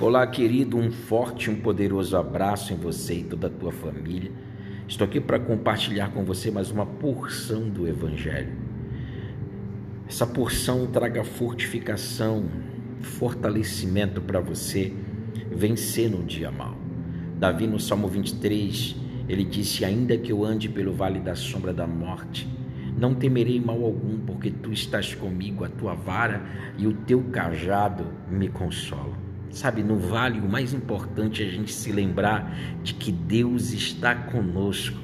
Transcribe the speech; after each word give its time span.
Olá, 0.00 0.26
querido, 0.26 0.76
um 0.76 0.92
forte, 0.92 1.50
um 1.50 1.56
poderoso 1.60 2.16
abraço 2.16 2.72
em 2.72 2.76
você 2.76 3.14
e 3.14 3.24
toda 3.24 3.48
a 3.48 3.50
tua 3.50 3.72
família. 3.72 4.30
Estou 4.86 5.04
aqui 5.04 5.20
para 5.20 5.40
compartilhar 5.40 6.12
com 6.12 6.24
você 6.24 6.50
mais 6.50 6.70
uma 6.70 6.86
porção 6.86 7.68
do 7.68 7.86
Evangelho. 7.86 8.52
Essa 10.08 10.26
porção 10.26 10.86
traga 10.86 11.24
fortificação, 11.24 12.48
fortalecimento 13.00 14.20
para 14.20 14.40
você 14.40 14.92
vencer 15.50 16.08
no 16.08 16.22
dia 16.22 16.50
mal. 16.50 16.76
Davi, 17.36 17.66
no 17.66 17.78
Salmo 17.78 18.08
23, 18.08 18.96
ele 19.28 19.44
disse: 19.44 19.84
Ainda 19.84 20.16
que 20.16 20.32
eu 20.32 20.44
ande 20.44 20.68
pelo 20.68 20.92
vale 20.92 21.20
da 21.20 21.34
sombra 21.34 21.72
da 21.72 21.86
morte, 21.86 22.48
não 22.98 23.14
temerei 23.14 23.60
mal 23.60 23.82
algum, 23.84 24.18
porque 24.18 24.50
tu 24.50 24.72
estás 24.72 25.14
comigo, 25.14 25.64
a 25.64 25.68
tua 25.68 25.94
vara 25.94 26.42
e 26.76 26.86
o 26.86 26.92
teu 26.92 27.22
cajado 27.30 28.06
me 28.30 28.48
consolam. 28.48 29.16
Sabe, 29.50 29.82
no 29.82 29.96
vale, 29.96 30.40
o 30.40 30.48
mais 30.48 30.74
importante 30.74 31.42
é 31.42 31.46
a 31.46 31.50
gente 31.50 31.72
se 31.72 31.90
lembrar 31.90 32.54
de 32.82 32.94
que 32.94 33.10
Deus 33.10 33.72
está 33.72 34.14
conosco. 34.14 34.98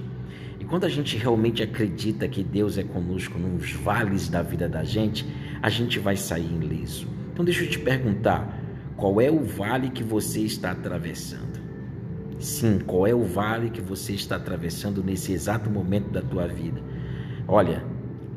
E 0.60 0.64
quando 0.64 0.84
a 0.84 0.88
gente 0.88 1.16
realmente 1.16 1.62
acredita 1.62 2.28
que 2.28 2.42
Deus 2.42 2.76
é 2.76 2.82
conosco 2.82 3.38
nos 3.38 3.72
vales 3.72 4.28
da 4.28 4.42
vida 4.42 4.68
da 4.68 4.84
gente, 4.84 5.26
a 5.62 5.70
gente 5.70 5.98
vai 5.98 6.16
sair 6.16 6.52
ileso. 6.60 7.06
Então, 7.32 7.44
deixa 7.44 7.64
eu 7.64 7.70
te 7.70 7.78
perguntar: 7.78 8.60
qual 8.96 9.20
é 9.20 9.30
o 9.30 9.42
vale 9.42 9.90
que 9.90 10.02
você 10.02 10.40
está 10.40 10.72
atravessando? 10.72 11.62
Sim, 12.38 12.78
qual 12.78 13.06
é 13.06 13.14
o 13.14 13.24
vale 13.24 13.70
que 13.70 13.80
você 13.80 14.12
está 14.12 14.36
atravessando 14.36 15.02
nesse 15.02 15.32
exato 15.32 15.70
momento 15.70 16.10
da 16.10 16.20
tua 16.20 16.46
vida? 16.46 16.82
Olha, 17.46 17.84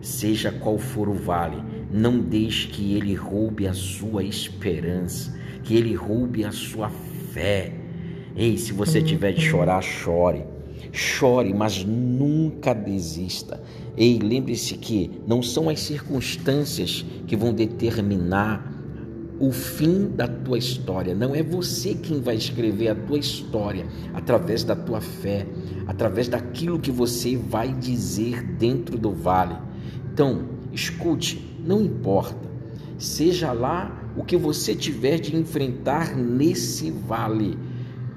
seja 0.02 0.52
qual 0.52 0.78
for 0.78 1.08
o 1.10 1.14
vale, 1.14 1.62
não 1.92 2.20
deixe 2.20 2.68
que 2.68 2.96
ele 2.96 3.14
roube 3.14 3.68
a 3.68 3.74
sua 3.74 4.24
esperança 4.24 5.38
que 5.68 5.76
ele 5.76 5.94
roube 5.94 6.46
a 6.46 6.52
sua 6.52 6.90
fé. 7.34 7.74
Ei, 8.38 8.58
se 8.58 8.72
você 8.72 9.02
tiver 9.02 9.34
de 9.34 9.42
chorar, 9.42 9.82
chore. 9.82 10.46
Chore, 10.94 11.54
mas 11.54 11.84
nunca 11.84 12.74
desista. 12.74 13.62
Ei, 13.98 14.18
lembre-se 14.18 14.76
que 14.76 15.12
não 15.28 15.44
são 15.44 15.68
as 15.68 15.82
circunstâncias 15.82 17.06
que 17.28 17.36
vão 17.36 17.54
determinar 17.54 18.77
o 19.40 19.52
fim 19.52 20.08
da 20.08 20.28
tua 20.28 20.58
história. 20.58 21.14
Não 21.14 21.36
é 21.36 21.44
você 21.44 21.94
quem 21.94 22.22
vai 22.22 22.36
escrever 22.36 22.90
a 22.90 22.96
tua 22.96 23.18
história 23.18 23.86
através 24.14 24.64
da 24.64 24.76
tua 24.76 25.02
fé, 25.02 25.46
através 25.86 26.28
daquilo 26.28 26.80
que 26.80 26.92
você 26.92 27.36
vai 27.38 27.74
dizer 27.74 28.44
dentro 28.44 28.98
do 28.98 29.12
vale. 29.12 29.56
Então, 30.14 30.46
escute, 30.72 31.58
não 31.64 31.82
importa. 31.82 32.48
Seja 32.98 33.52
lá 33.52 34.12
o 34.16 34.24
que 34.24 34.36
você 34.36 34.74
tiver 34.74 35.20
de 35.20 35.36
enfrentar 35.36 36.16
nesse 36.16 36.90
vale, 36.90 37.58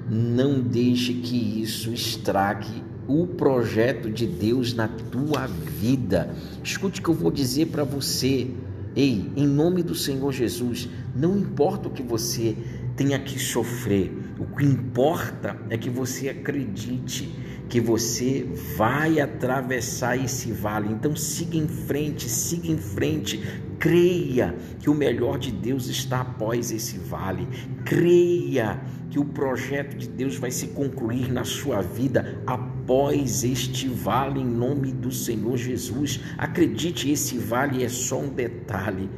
não 0.09 0.59
deixe 0.59 1.13
que 1.13 1.61
isso 1.61 1.93
estrague 1.93 2.83
o 3.07 3.27
projeto 3.27 4.09
de 4.09 4.25
Deus 4.25 4.73
na 4.73 4.87
tua 4.87 5.45
vida. 5.47 6.33
Escute 6.63 6.99
o 6.99 7.03
que 7.03 7.09
eu 7.09 7.13
vou 7.13 7.31
dizer 7.31 7.67
para 7.67 7.83
você. 7.83 8.47
Ei, 8.95 9.31
em 9.35 9.47
nome 9.47 9.83
do 9.83 9.95
Senhor 9.95 10.31
Jesus, 10.31 10.89
não 11.15 11.37
importa 11.37 11.87
o 11.87 11.91
que 11.91 12.03
você 12.03 12.55
tenha 12.95 13.17
que 13.19 13.39
sofrer, 13.39 14.11
o 14.37 14.45
que 14.45 14.65
importa 14.65 15.57
é 15.69 15.77
que 15.77 15.89
você 15.89 16.29
acredite 16.29 17.33
que 17.71 17.79
você 17.79 18.45
vai 18.75 19.21
atravessar 19.21 20.17
esse 20.17 20.51
vale. 20.51 20.91
Então 20.91 21.15
siga 21.15 21.55
em 21.55 21.69
frente, 21.69 22.27
siga 22.27 22.67
em 22.67 22.77
frente. 22.77 23.41
Creia 23.79 24.53
que 24.81 24.89
o 24.89 24.93
melhor 24.93 25.39
de 25.39 25.53
Deus 25.53 25.87
está 25.87 26.19
após 26.19 26.69
esse 26.69 26.97
vale. 26.97 27.47
Creia 27.85 28.77
que 29.09 29.17
o 29.17 29.23
projeto 29.23 29.95
de 29.95 30.09
Deus 30.09 30.35
vai 30.35 30.51
se 30.51 30.67
concluir 30.67 31.31
na 31.31 31.45
sua 31.45 31.81
vida 31.81 32.43
após 32.45 33.45
este 33.45 33.87
vale, 33.87 34.41
em 34.41 34.45
nome 34.45 34.91
do 34.91 35.09
Senhor 35.09 35.55
Jesus. 35.55 36.19
Acredite, 36.37 37.09
esse 37.09 37.37
vale 37.37 37.85
é 37.85 37.89
só 37.89 38.19
um 38.19 38.29
detalhe, 38.29 39.09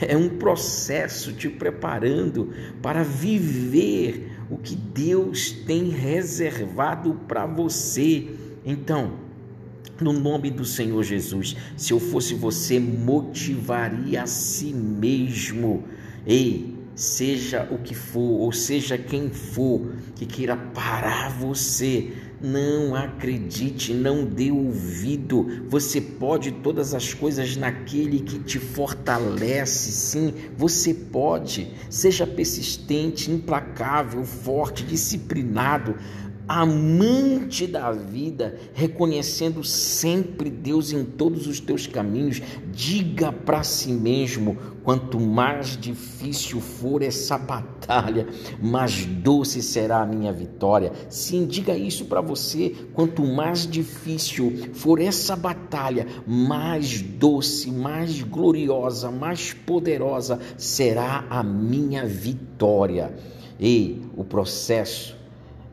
é 0.00 0.16
um 0.16 0.28
processo 0.28 1.32
te 1.32 1.48
preparando 1.48 2.52
para 2.80 3.02
viver 3.02 4.37
o 4.50 4.56
que 4.56 4.74
Deus 4.74 5.50
tem 5.50 5.88
reservado 5.88 7.14
para 7.26 7.46
você. 7.46 8.28
Então, 8.64 9.12
no 10.00 10.12
nome 10.12 10.50
do 10.50 10.64
Senhor 10.64 11.02
Jesus, 11.02 11.56
se 11.76 11.92
eu 11.92 12.00
fosse 12.00 12.34
você, 12.34 12.78
motivaria 12.78 14.22
a 14.22 14.26
si 14.26 14.72
mesmo. 14.72 15.84
Ei, 16.26 16.74
seja 16.94 17.68
o 17.70 17.78
que 17.78 17.94
for, 17.94 18.40
ou 18.40 18.52
seja 18.52 18.98
quem 18.98 19.30
for 19.30 19.92
que 20.14 20.26
queira 20.26 20.56
parar 20.56 21.30
você, 21.30 22.12
não 22.40 22.94
acredite, 22.94 23.92
não 23.92 24.24
dê 24.24 24.50
ouvido. 24.50 25.64
Você 25.68 26.00
pode 26.00 26.52
todas 26.52 26.94
as 26.94 27.12
coisas 27.12 27.56
naquele 27.56 28.20
que 28.20 28.38
te 28.38 28.58
fortalece. 28.58 29.90
Sim, 29.90 30.34
você 30.56 30.94
pode. 30.94 31.72
Seja 31.90 32.26
persistente, 32.26 33.30
implacável, 33.30 34.24
forte, 34.24 34.84
disciplinado 34.84 35.96
amante 36.48 37.66
da 37.66 37.92
vida, 37.92 38.58
reconhecendo 38.72 39.62
sempre 39.62 40.48
Deus 40.48 40.92
em 40.92 41.04
todos 41.04 41.46
os 41.46 41.60
teus 41.60 41.86
caminhos, 41.86 42.40
diga 42.72 43.30
para 43.30 43.62
si 43.62 43.92
mesmo: 43.92 44.56
quanto 44.82 45.20
mais 45.20 45.76
difícil 45.76 46.60
for 46.60 47.02
essa 47.02 47.36
batalha, 47.36 48.26
mais 48.62 49.04
doce 49.04 49.60
será 49.60 50.00
a 50.00 50.06
minha 50.06 50.32
vitória. 50.32 50.92
Sim, 51.10 51.46
diga 51.46 51.76
isso 51.76 52.06
para 52.06 52.22
você: 52.22 52.74
quanto 52.94 53.22
mais 53.22 53.66
difícil 53.66 54.70
for 54.72 55.00
essa 55.00 55.36
batalha, 55.36 56.06
mais 56.26 57.02
doce, 57.02 57.70
mais 57.70 58.22
gloriosa, 58.22 59.10
mais 59.10 59.52
poderosa 59.52 60.40
será 60.56 61.26
a 61.28 61.42
minha 61.42 62.06
vitória. 62.06 63.14
Ei, 63.60 64.00
o 64.16 64.24
processo 64.24 65.17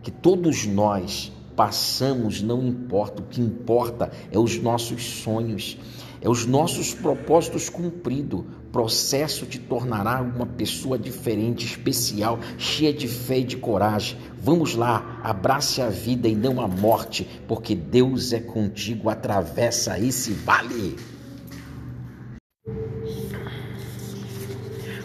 que 0.05 0.11
todos 0.11 0.67
nós 0.67 1.31
passamos 1.55 2.39
não 2.39 2.63
importa, 2.63 3.23
o 3.23 3.25
que 3.25 3.41
importa 3.41 4.11
é 4.31 4.37
os 4.37 4.61
nossos 4.61 5.03
sonhos, 5.03 5.79
é 6.21 6.29
os 6.29 6.45
nossos 6.45 6.93
propósitos 6.93 7.69
cumpridos. 7.69 8.43
Processo 8.71 9.47
te 9.47 9.57
tornará 9.57 10.21
uma 10.21 10.45
pessoa 10.45 10.99
diferente, 10.99 11.65
especial, 11.65 12.37
cheia 12.55 12.93
de 12.93 13.07
fé 13.07 13.39
e 13.39 13.43
de 13.43 13.57
coragem. 13.57 14.15
Vamos 14.39 14.75
lá, 14.75 15.19
abrace 15.23 15.81
a 15.81 15.89
vida 15.89 16.27
e 16.27 16.35
não 16.35 16.61
a 16.61 16.67
morte, 16.67 17.27
porque 17.47 17.73
Deus 17.73 18.31
é 18.31 18.39
contigo, 18.39 19.09
atravessa 19.09 19.97
esse 19.97 20.33
vale. 20.33 20.97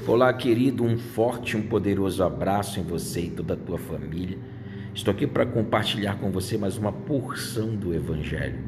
Olá, 0.06 0.30
querido, 0.34 0.84
um 0.84 0.98
forte, 0.98 1.56
um 1.56 1.62
poderoso 1.62 2.22
abraço 2.22 2.78
em 2.78 2.82
você 2.82 3.22
e 3.22 3.30
toda 3.30 3.54
a 3.54 3.56
tua 3.56 3.78
família. 3.78 4.59
Estou 4.92 5.14
aqui 5.14 5.24
para 5.24 5.46
compartilhar 5.46 6.18
com 6.18 6.32
você 6.32 6.58
mais 6.58 6.76
uma 6.76 6.90
porção 6.90 7.76
do 7.76 7.94
Evangelho. 7.94 8.58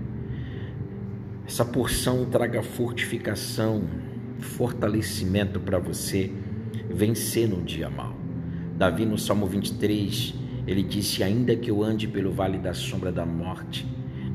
Essa 1.45 1.65
porção 1.65 2.25
traga 2.27 2.63
fortificação, 2.63 3.83
fortalecimento 4.39 5.59
para 5.59 5.81
você 5.81 6.33
vencer 6.89 7.49
no 7.49 7.61
dia 7.61 7.91
mal. 7.91 8.15
Davi, 8.77 9.05
no 9.05 9.19
Salmo 9.19 9.47
23, 9.47 10.33
ele 10.65 10.85
disse: 10.85 11.25
Ainda 11.25 11.57
que 11.57 11.73
eu 11.73 11.83
ande 11.83 12.07
pelo 12.07 12.31
vale 12.31 12.57
da 12.57 12.73
sombra 12.73 13.11
da 13.11 13.27
morte, 13.27 13.85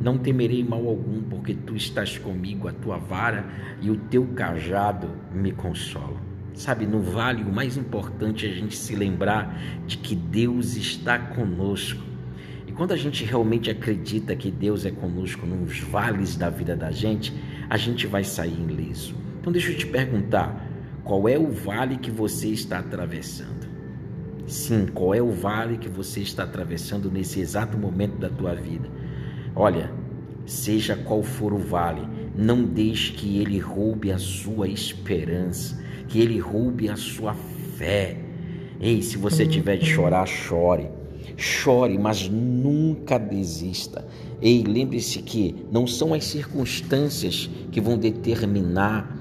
não 0.01 0.17
temerei 0.17 0.65
mal 0.65 0.85
algum, 0.85 1.23
porque 1.23 1.53
tu 1.53 1.73
estás 1.73 2.17
comigo, 2.17 2.67
a 2.67 2.73
tua 2.73 2.97
vara 2.97 3.45
e 3.81 3.89
o 3.89 3.95
teu 3.95 4.27
cajado 4.35 5.09
me 5.33 5.53
consolam. 5.53 6.26
Sabe, 6.57 6.87
no 6.87 6.99
vale 6.99 7.43
o 7.43 7.53
mais 7.53 7.77
importante 7.77 8.47
é 8.47 8.49
a 8.49 8.53
gente 8.53 8.75
se 8.75 8.95
lembrar 8.95 9.61
de 9.85 9.95
que 9.95 10.15
Deus 10.15 10.75
está 10.75 11.19
conosco. 11.19 12.01
E 12.65 12.71
quando 12.71 12.93
a 12.93 12.97
gente 12.97 13.23
realmente 13.23 13.69
acredita 13.69 14.35
que 14.35 14.49
Deus 14.49 14.83
é 14.83 14.89
conosco 14.89 15.45
nos 15.45 15.79
vales 15.81 16.35
da 16.35 16.49
vida 16.49 16.75
da 16.75 16.89
gente, 16.89 17.31
a 17.69 17.77
gente 17.77 18.07
vai 18.07 18.23
sair 18.23 18.59
ileso. 18.59 19.13
Então 19.39 19.53
deixa 19.53 19.71
eu 19.71 19.77
te 19.77 19.85
perguntar, 19.85 20.67
qual 21.03 21.29
é 21.29 21.37
o 21.37 21.51
vale 21.51 21.95
que 21.97 22.09
você 22.09 22.47
está 22.47 22.79
atravessando? 22.79 23.67
Sim, 24.47 24.87
qual 24.87 25.13
é 25.13 25.21
o 25.21 25.29
vale 25.29 25.77
que 25.77 25.87
você 25.87 26.21
está 26.21 26.43
atravessando 26.43 27.11
nesse 27.11 27.39
exato 27.39 27.77
momento 27.77 28.17
da 28.17 28.29
tua 28.29 28.55
vida? 28.55 28.89
Olha, 29.55 29.91
seja 30.43 30.95
qual 30.95 31.21
for 31.21 31.53
o 31.53 31.59
vale, 31.59 32.01
não 32.37 32.63
deixe 32.63 33.13
que 33.13 33.39
ele 33.39 33.59
roube 33.59 34.11
a 34.11 34.17
sua 34.17 34.67
esperança 34.67 35.87
que 36.07 36.19
ele 36.19 36.39
roube 36.39 36.89
a 36.89 36.95
sua 36.95 37.35
fé. 37.77 38.17
Ei, 38.79 39.01
se 39.01 39.17
você 39.17 39.45
tiver 39.45 39.77
de 39.77 39.85
chorar, 39.85 40.25
chore. 40.25 40.89
Chore, 41.35 41.97
mas 41.97 42.29
nunca 42.29 43.17
desista. 43.17 44.07
Ei, 44.41 44.63
lembre-se 44.63 45.19
que 45.21 45.55
não 45.71 45.85
são 45.85 46.13
as 46.13 46.25
circunstâncias 46.25 47.49
que 47.71 47.81
vão 47.81 47.97
determinar 47.97 49.15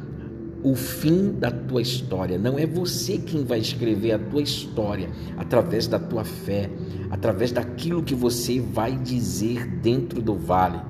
o 0.62 0.74
fim 0.74 1.32
da 1.32 1.50
tua 1.50 1.82
história. 1.82 2.38
Não 2.38 2.58
é 2.58 2.66
você 2.66 3.18
quem 3.18 3.44
vai 3.44 3.58
escrever 3.58 4.12
a 4.12 4.18
tua 4.18 4.42
história 4.42 5.08
através 5.36 5.86
da 5.86 5.98
tua 5.98 6.24
fé, 6.24 6.70
através 7.10 7.52
daquilo 7.52 8.02
que 8.02 8.14
você 8.14 8.60
vai 8.60 8.96
dizer 8.96 9.66
dentro 9.66 10.22
do 10.22 10.34
vale. 10.34 10.80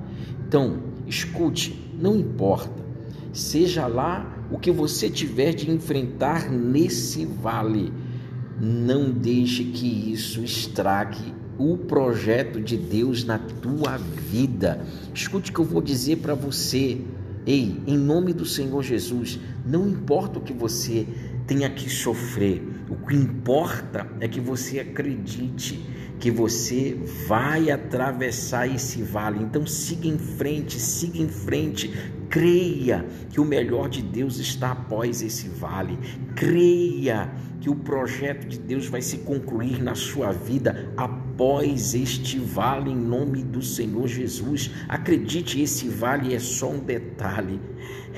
Então, 0.47 0.81
escute, 1.05 1.86
não 1.99 2.15
importa, 2.15 2.85
seja 3.33 3.87
lá 3.87 4.47
o 4.51 4.57
que 4.57 4.71
você 4.71 5.09
tiver 5.09 5.53
de 5.53 5.69
enfrentar 5.69 6.49
nesse 6.51 7.25
vale, 7.25 7.91
não 8.59 9.11
deixe 9.11 9.63
que 9.65 10.11
isso 10.11 10.43
estrague 10.43 11.33
o 11.57 11.77
projeto 11.77 12.61
de 12.61 12.77
Deus 12.77 13.23
na 13.23 13.39
tua 13.39 13.97
vida. 13.97 14.85
Escute 15.13 15.51
o 15.51 15.53
que 15.53 15.59
eu 15.59 15.65
vou 15.65 15.81
dizer 15.81 16.17
para 16.17 16.35
você. 16.35 17.01
Ei, 17.45 17.81
em 17.87 17.97
nome 17.97 18.33
do 18.33 18.45
Senhor 18.45 18.83
Jesus, 18.83 19.39
não 19.65 19.87
importa 19.87 20.37
o 20.37 20.41
que 20.41 20.53
você 20.53 21.07
tenha 21.47 21.69
que 21.69 21.89
sofrer, 21.89 22.61
o 22.89 22.95
que 23.07 23.15
importa 23.15 24.07
é 24.19 24.27
que 24.27 24.39
você 24.39 24.79
acredite 24.79 25.85
que 26.19 26.31
você 26.31 26.97
vai 27.27 27.69
atravessar 27.69 28.67
esse 28.67 29.01
vale. 29.01 29.43
Então 29.43 29.65
siga 29.65 30.07
em 30.07 30.17
frente, 30.17 30.79
siga 30.79 31.19
em 31.19 31.27
frente. 31.27 31.93
Creia 32.29 33.05
que 33.29 33.39
o 33.39 33.45
melhor 33.45 33.87
de 33.87 34.01
Deus 34.01 34.37
está 34.37 34.71
após 34.71 35.21
esse 35.21 35.47
vale. 35.47 35.97
Creia 36.35 37.31
que 37.61 37.69
o 37.69 37.75
projeto 37.75 38.47
de 38.47 38.59
Deus 38.59 38.87
vai 38.87 39.01
se 39.01 39.19
concluir 39.19 39.81
na 39.81 39.95
sua 39.95 40.31
vida 40.31 40.91
após 40.97 41.93
este 41.93 42.39
vale, 42.39 42.91
em 42.91 42.95
nome 42.95 43.43
do 43.43 43.61
Senhor 43.61 44.07
Jesus. 44.07 44.71
Acredite, 44.87 45.61
esse 45.61 45.87
vale 45.87 46.33
é 46.33 46.39
só 46.39 46.71
um 46.71 46.79
detalhe, 46.79 47.59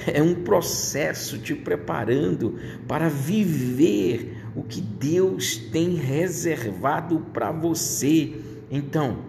é 0.08 0.22
um 0.22 0.36
processo 0.36 1.38
te 1.38 1.54
preparando 1.54 2.58
para 2.88 3.10
viver 3.10 4.39
o 4.56 4.64
que 4.64 4.82
Deus 4.82 5.58
tem 5.58 5.96
reservado 5.96 7.20
para 7.34 7.52
você. 7.52 8.34
Então, 8.72 9.20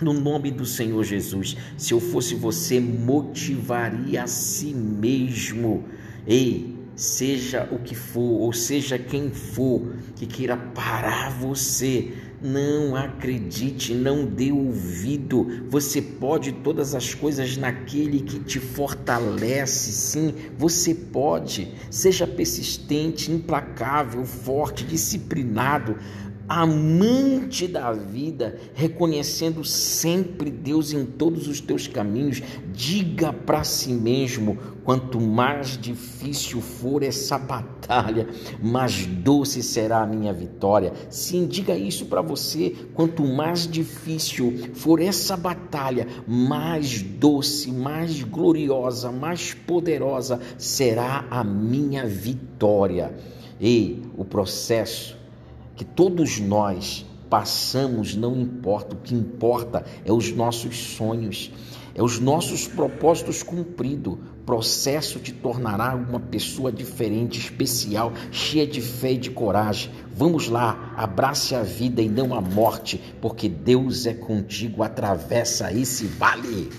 no 0.00 0.12
nome 0.12 0.50
do 0.50 0.66
Senhor 0.66 1.02
Jesus, 1.04 1.56
se 1.76 1.94
eu 1.94 2.00
fosse 2.00 2.34
você, 2.34 2.80
motivaria 2.80 4.24
a 4.24 4.26
si 4.26 4.74
mesmo. 4.74 5.84
Ei, 6.26 6.74
seja 6.96 7.68
o 7.70 7.78
que 7.78 7.94
for, 7.94 8.40
ou 8.40 8.52
seja 8.52 8.98
quem 8.98 9.30
for 9.30 9.94
que 10.16 10.26
queira 10.26 10.56
parar 10.56 11.30
você, 11.30 12.12
não 12.44 12.94
acredite, 12.94 13.94
não 13.94 14.26
dê 14.26 14.52
ouvido. 14.52 15.64
Você 15.70 16.02
pode 16.02 16.52
todas 16.52 16.94
as 16.94 17.14
coisas 17.14 17.56
naquele 17.56 18.20
que 18.20 18.38
te 18.38 18.60
fortalece. 18.60 19.90
Sim, 19.90 20.34
você 20.58 20.94
pode. 20.94 21.72
Seja 21.90 22.26
persistente, 22.26 23.32
implacável, 23.32 24.26
forte, 24.26 24.84
disciplinado 24.84 25.96
amante 26.48 27.66
da 27.66 27.92
vida, 27.92 28.58
reconhecendo 28.74 29.64
sempre 29.64 30.50
Deus 30.50 30.92
em 30.92 31.04
todos 31.04 31.48
os 31.48 31.60
teus 31.60 31.86
caminhos, 31.86 32.42
diga 32.72 33.32
para 33.32 33.64
si 33.64 33.92
mesmo: 33.92 34.58
quanto 34.84 35.20
mais 35.20 35.78
difícil 35.78 36.60
for 36.60 37.02
essa 37.02 37.38
batalha, 37.38 38.28
mais 38.62 39.06
doce 39.06 39.62
será 39.62 40.02
a 40.02 40.06
minha 40.06 40.32
vitória. 40.32 40.92
Sim, 41.08 41.46
diga 41.46 41.76
isso 41.76 42.06
para 42.06 42.20
você: 42.22 42.74
quanto 42.94 43.24
mais 43.24 43.66
difícil 43.66 44.70
for 44.74 45.00
essa 45.00 45.36
batalha, 45.36 46.06
mais 46.26 47.02
doce, 47.02 47.72
mais 47.72 48.22
gloriosa, 48.22 49.10
mais 49.10 49.54
poderosa 49.54 50.40
será 50.58 51.24
a 51.30 51.42
minha 51.42 52.06
vitória. 52.06 53.14
E 53.60 54.02
o 54.16 54.24
processo 54.24 55.23
que 55.76 55.84
todos 55.84 56.38
nós 56.40 57.04
passamos 57.28 58.14
não 58.14 58.36
importa, 58.36 58.94
o 58.94 58.98
que 58.98 59.14
importa 59.14 59.84
é 60.04 60.12
os 60.12 60.30
nossos 60.30 60.76
sonhos, 60.76 61.50
é 61.94 62.02
os 62.02 62.20
nossos 62.20 62.68
propósitos 62.68 63.42
cumpridos. 63.42 64.18
Processo 64.46 65.18
te 65.18 65.32
tornará 65.32 65.94
uma 65.94 66.20
pessoa 66.20 66.70
diferente, 66.70 67.38
especial, 67.38 68.12
cheia 68.30 68.66
de 68.66 68.80
fé 68.80 69.12
e 69.12 69.18
de 69.18 69.30
coragem. 69.30 69.90
Vamos 70.12 70.48
lá, 70.48 70.94
abrace 70.96 71.54
a 71.54 71.62
vida 71.62 72.02
e 72.02 72.08
não 72.08 72.34
a 72.34 72.40
morte, 72.40 73.00
porque 73.20 73.48
Deus 73.48 74.06
é 74.06 74.12
contigo, 74.12 74.82
atravessa 74.82 75.72
esse 75.72 76.06
vale. 76.06 76.70